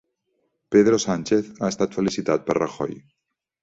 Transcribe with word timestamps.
Pedro 0.75 0.97
Sánchez 1.05 1.53
ha 1.61 1.71
estat 1.75 1.97
felicitat 2.01 2.49
per 2.51 2.61
Rajoy 2.63 3.03